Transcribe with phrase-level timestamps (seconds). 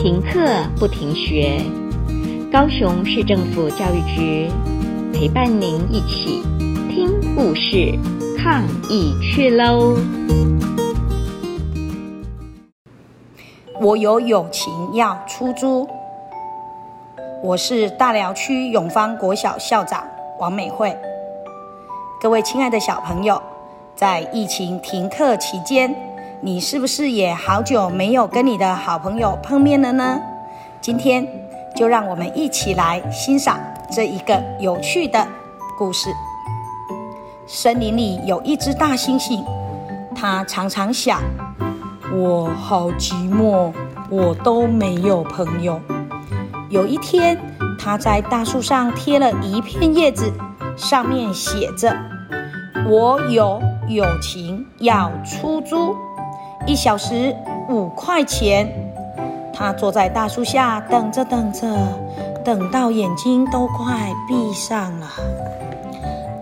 [0.00, 1.60] 停课不停学，
[2.52, 4.48] 高雄市政府教育局
[5.12, 6.40] 陪伴您一起
[6.88, 7.98] 听故事、
[8.38, 9.96] 抗疫去喽！
[13.80, 15.84] 我有友情要出租。
[17.42, 20.06] 我是大寮区永芳国小校长
[20.38, 20.96] 王美惠。
[22.20, 23.42] 各位亲爱的小朋友，
[23.96, 25.92] 在疫情停课期间，
[26.40, 30.20] 你是不是也好久没有跟你的好朋友碰面了呢？
[30.80, 31.26] 今天
[31.74, 33.58] 就让我们一起来欣赏
[33.90, 35.26] 这一个有趣的
[35.76, 36.10] 故事。
[37.48, 39.44] 森林里有一只大猩猩，
[40.14, 41.20] 它常常想：
[42.14, 43.72] 我好寂寞，
[44.08, 45.80] 我都没有朋友。
[46.70, 47.36] 有一天，
[47.80, 50.32] 它在大树上贴了一片叶子，
[50.76, 51.96] 上面写着
[52.88, 55.96] ：“我有友情要出租。”
[56.68, 57.34] 一小时
[57.70, 58.68] 五块钱，
[59.54, 61.66] 他坐在大树下等着等着，
[62.44, 65.06] 等到眼睛都快闭上了。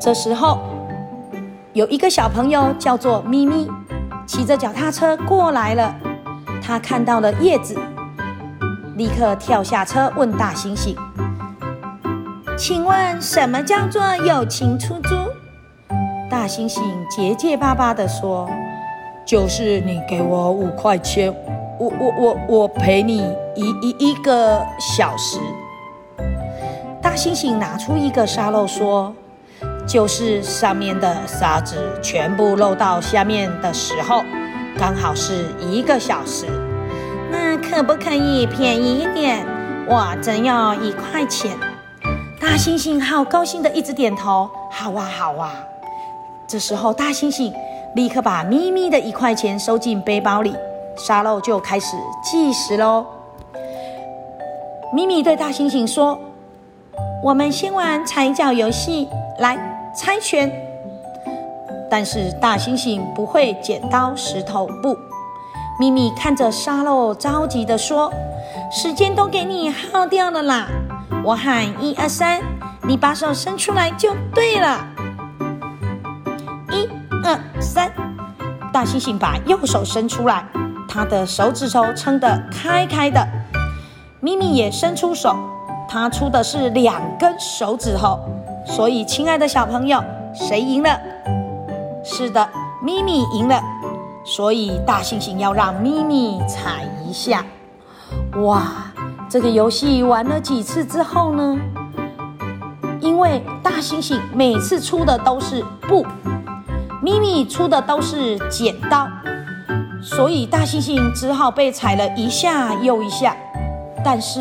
[0.00, 0.58] 这时候，
[1.74, 3.70] 有一个小朋友叫做咪咪，
[4.26, 5.94] 骑着脚踏车过来了。
[6.60, 7.80] 他看到了叶子，
[8.96, 10.96] 立刻跳下车问大猩猩
[12.58, 15.14] ：“请问什么叫做友情出租？”
[16.28, 18.50] 大猩猩结结巴巴地说。
[19.26, 21.34] 就是你给我五块钱，
[21.80, 23.18] 我我我我陪你
[23.56, 25.40] 一一一个小时。
[27.02, 29.12] 大猩猩拿出一个沙漏说
[29.84, 34.22] ：“就是上面的沙子全部漏到下面的时候，
[34.78, 36.46] 刚好是一个小时。
[37.28, 39.44] 那可不可以便宜一点？
[39.88, 41.50] 我真要一块钱。”
[42.40, 45.52] 大猩猩好高兴的一直点头：“好啊，好啊。”
[46.46, 47.52] 这时候大猩猩。
[47.96, 50.54] 立刻把咪咪的一块钱收进背包里，
[50.98, 53.06] 沙漏就开始计时喽。
[54.92, 56.18] 咪咪对大猩猩说
[57.24, 59.56] ：“我们先玩踩脚游戏，来
[59.96, 60.52] 猜拳。”
[61.90, 64.94] 但是大猩猩不会剪刀石头布。
[65.80, 68.12] 咪咪看着沙漏，着急地说
[68.70, 70.68] ：“时间都给你耗掉了啦！
[71.24, 72.42] 我喊一二三，
[72.86, 74.86] 你把手伸出来就对了。”
[76.72, 76.86] 一
[77.26, 77.90] 二三，
[78.72, 80.46] 大猩猩把右手伸出来，
[80.88, 83.26] 他的手指头撑得开开的。
[84.20, 85.34] 咪咪也伸出手，
[85.88, 88.20] 他出的是两根手指头。
[88.64, 90.00] 所以，亲爱的小朋友，
[90.34, 90.96] 谁赢了？
[92.04, 92.48] 是的，
[92.80, 93.60] 咪咪赢了。
[94.24, 97.44] 所以，大猩猩要让咪咪踩一下。
[98.42, 98.92] 哇，
[99.28, 101.58] 这个游戏玩了几次之后呢？
[103.00, 106.06] 因为大猩猩每次出的都是布。
[107.06, 109.06] 咪咪出的都是剪刀，
[110.02, 113.32] 所以大猩猩只好被踩了一下又一下。
[114.04, 114.40] 但是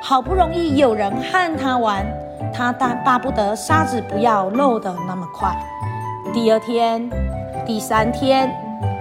[0.00, 2.06] 好不容易有人和他玩，
[2.54, 5.52] 他但巴不得沙子不要漏得那么快。
[6.32, 7.10] 第二天、
[7.66, 8.54] 第三天，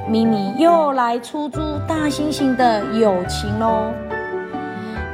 [0.10, 3.94] 咪咪又来出租大猩猩的友情喽。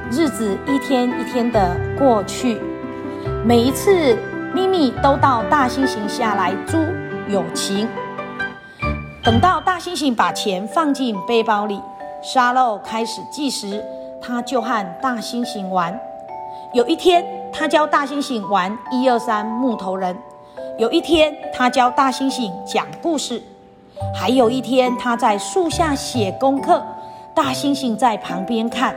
[0.10, 2.62] 日子一天一天的过去，
[3.46, 4.18] 每一次
[4.56, 6.78] 咪咪都到大猩猩下来租。
[7.32, 7.88] 友情。
[9.24, 11.80] 等到大猩猩把钱放进背包里，
[12.22, 13.84] 沙漏开始计时，
[14.22, 15.98] 他就和大猩猩玩。
[16.74, 20.16] 有一天，他教大猩猩玩一二三木头人；
[20.78, 23.40] 有一天，他教大猩猩讲故事；
[24.16, 26.84] 还有一天，他在树下写功课，
[27.36, 28.96] 大猩猩在旁边看。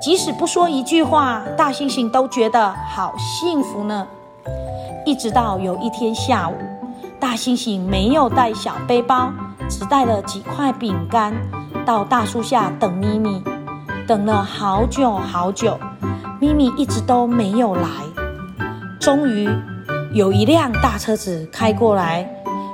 [0.00, 4.06] 即使不说一句话，大猩猩都觉得好幸福呢。
[5.04, 6.77] 一直到有一天下午。
[7.20, 9.32] 大猩猩没有带小背包，
[9.68, 11.34] 只带了几块饼干，
[11.84, 13.42] 到大树下等咪咪。
[14.06, 15.78] 等了好久好久，
[16.40, 17.82] 咪咪一直都没有来。
[19.00, 19.48] 终于，
[20.12, 22.28] 有一辆大车子开过来，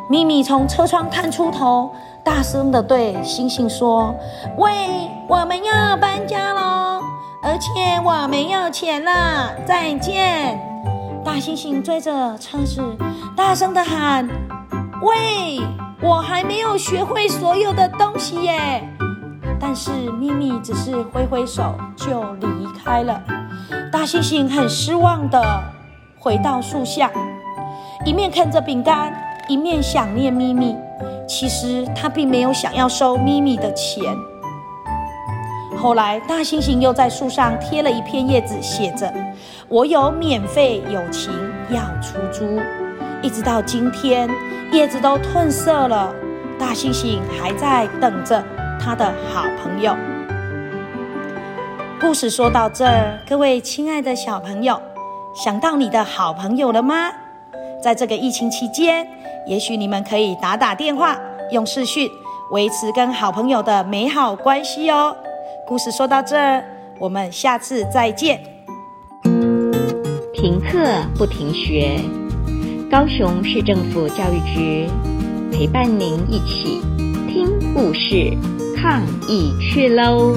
[0.08, 1.90] 咪咪从车窗探出头，
[2.24, 4.14] 大声地对猩猩说
[4.58, 4.70] ：“喂，
[5.28, 7.02] 我们要搬家喽，
[7.42, 10.58] 而且我没有钱了，再见。”
[11.24, 12.82] 大猩猩追着车子，
[13.34, 14.28] 大声的喊
[15.02, 15.60] ：“喂，
[16.02, 18.86] 我还没有学会所有的东西耶！”
[19.58, 22.46] 但是咪咪只是挥挥手就离
[22.84, 23.20] 开了。
[23.90, 25.42] 大猩猩很失望的
[26.18, 27.10] 回到树下，
[28.04, 29.12] 一面啃着饼干，
[29.48, 30.76] 一面想念咪咪。
[31.26, 34.14] 其实他并没有想要收咪咪的钱。
[35.76, 39.12] 后来，大猩猩又在树上贴了一片叶子，写着。
[39.68, 41.32] 我有免费友情
[41.68, 42.58] 要出租，
[43.20, 44.28] 一直到今天，
[44.72, 46.14] 叶子都褪色了，
[46.58, 48.42] 大猩猩还在等着
[48.80, 49.94] 他的好朋友。
[52.00, 54.80] 故事说到这儿，各位亲爱的小朋友，
[55.34, 57.10] 想到你的好朋友了吗？
[57.82, 59.06] 在这个疫情期间，
[59.46, 61.18] 也许你们可以打打电话，
[61.50, 62.08] 用视讯
[62.50, 65.16] 维持跟好朋友的美好关系哦。
[65.66, 66.62] 故事说到这儿，
[66.98, 68.38] 我们下次再见。
[70.34, 71.98] 停课不停学，
[72.90, 74.86] 高雄市政府教育局
[75.50, 76.82] 陪伴您一起
[77.26, 78.36] 听故事，
[78.76, 80.34] 抗疫去喽！